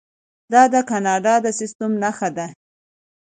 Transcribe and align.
دا 0.51 0.63
د 0.73 0.75
کاناډا 0.89 1.35
د 1.45 1.47
سیستم 1.59 1.91
نښه 2.03 2.29
ده. 2.37 2.47